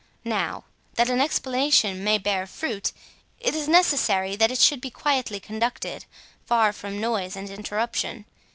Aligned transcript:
Now, 0.25 0.63
that 0.95 1.11
an 1.11 1.21
explanation 1.21 2.03
may 2.03 2.17
bear 2.17 2.47
fruit, 2.47 2.91
it 3.39 3.53
is 3.53 3.67
necessary 3.67 4.35
that 4.35 4.49
it 4.49 4.57
should 4.57 4.81
be 4.81 4.89
quietly 4.89 5.39
conducted, 5.39 6.05
far 6.43 6.73
from 6.73 6.99
noise 6.99 7.35
and 7.35 7.47
interruption. 7.51 8.25